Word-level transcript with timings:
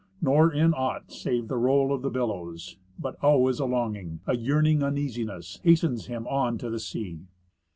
Nor 0.19 0.51
in 0.51 0.73
aught 0.73 1.11
save 1.11 1.47
the 1.47 1.57
roll 1.59 1.93
of 1.93 2.01
the 2.01 2.09
billows; 2.09 2.75
but 2.97 3.17
always 3.21 3.59
a 3.59 3.65
longing, 3.65 4.19
A 4.25 4.35
yearning 4.35 4.81
uneasiness, 4.81 5.59
hastens 5.63 6.07
him 6.07 6.25
on 6.25 6.57
to 6.57 6.71
the 6.71 6.79
sea. 6.79 7.19